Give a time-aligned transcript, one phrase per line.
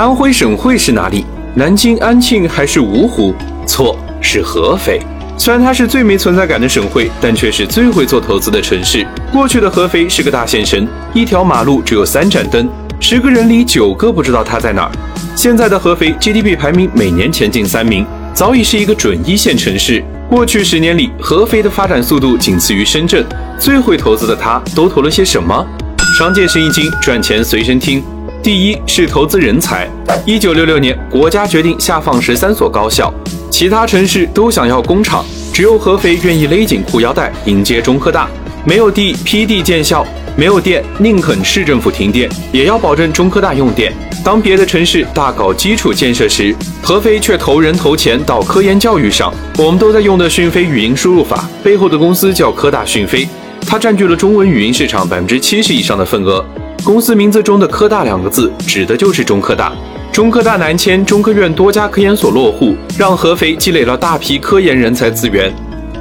[0.00, 1.26] 安徽省会是哪里？
[1.54, 3.34] 南京、安庆还是芜湖？
[3.66, 4.98] 错，是合肥。
[5.36, 9.06] 虽然它是最没存在感的省会，但却是最会做投资的城市。
[9.30, 12.66] 过去的合肥是个大县城，一条马路只有三盏灯，
[12.98, 14.92] 十个人里九个不知道它在哪儿。
[15.36, 20.02] 现在的合肥 GDP 排名每年前进三名，早已是一个准一线城市。
[20.30, 23.22] 过去十年里，合肥的发展速度仅次于深圳。
[23.58, 25.62] 最会投资的他都投了些什么？
[26.18, 28.02] 商界生意经，赚钱随身听。
[28.42, 29.86] 第一是投资人才。
[30.24, 33.12] 一九六六年，国家决定下放十三所高校，
[33.50, 35.22] 其他城市都想要工厂，
[35.52, 38.28] 只有合肥愿意勒紧裤腰带迎接中科大。
[38.64, 43.92] 没有地批地建校，没有电宁肯市政府停电，也要保证中科大用电。
[44.24, 49.32] 当别的城市大搞基础建设时，合肥却投人投钱到科研教育上。
[49.58, 53.28] 我们都在用的讯飞语音输入法，背后的公司叫科大讯飞，
[53.66, 56.42] 它占据了中文语音市场百分之七十以上的份额。
[56.82, 59.70] 公司名字中的“科大”两个字，指的就是中科大。
[60.10, 65.52] 中科大南迁，中科院多家科研所落户，让合肥积累了大批科研人才资源。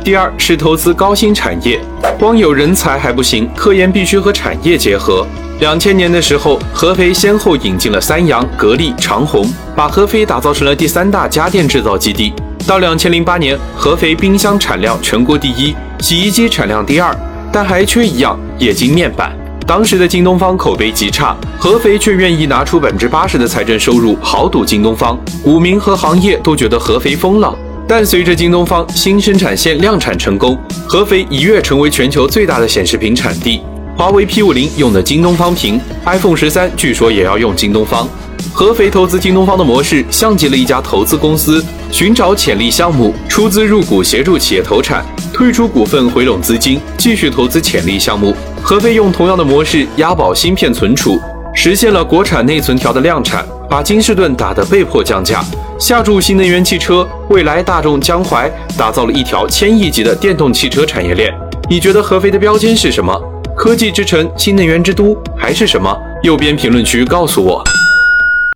[0.03, 1.79] 第二是投资高新产业，
[2.17, 5.27] 光有人才还不行，科研必须和产业结合。
[5.59, 12.33] 两千年的时候，合肥先后引进了三洋、格力、长虹，把合肥打造成了第三大家电制造基地。
[12.65, 17.13] 到两千零八年，合肥冰箱产量全国第一，洗衣机产量第二，
[17.51, 19.35] 但还缺一样液晶面板。
[19.69, 27.55] 当时的京东方口碑极差，合肥却愿意拿出百分之八十的财政收入豪赌京东方，股民和行业都觉得合肥疯了。
[27.87, 33.61] 但随着京东方新生产线量产成功，合肥一跃成为全球最大的显示屏产地。
[33.95, 38.09] 华为 P 五零用的京东方屏，iPhone 十三据说也要用京东方。
[38.51, 45.05] 合肥投资京东方的模式像极了一家投资公司寻找潜力项目，出资入股协助企业投产，
[45.39, 48.35] 退出股份回笼资金，继续投资潜力项目。
[48.61, 51.17] 合肥用同样的模式押宝芯片存储，
[51.55, 55.41] 实现了国产内存条的量产，把金士顿打得被迫降价，
[55.79, 61.33] 下注新能源汽车，未来大众江淮打造了一条千亿级的电动汽车产业链。
[61.69, 63.17] 你觉得合肥的标签是什么？
[63.55, 65.97] 科技之城、新能源之都，还是什么？
[66.21, 67.63] 右边评论区告诉我。